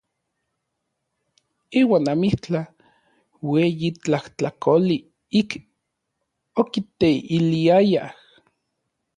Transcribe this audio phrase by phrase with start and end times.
[1.81, 2.63] Iuan amitlaj
[3.51, 4.97] ueyi tlajtlakoli
[5.39, 5.49] ik
[6.61, 8.09] okiteiliayaj.